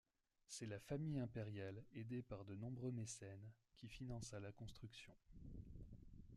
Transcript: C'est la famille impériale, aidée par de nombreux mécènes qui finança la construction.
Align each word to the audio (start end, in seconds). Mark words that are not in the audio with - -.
C'est 0.47 0.65
la 0.65 0.79
famille 0.79 1.19
impériale, 1.19 1.83
aidée 1.93 2.23
par 2.23 2.43
de 2.45 2.55
nombreux 2.55 2.89
mécènes 2.91 3.51
qui 3.75 3.87
finança 3.87 4.39
la 4.39 4.51
construction. 4.51 5.13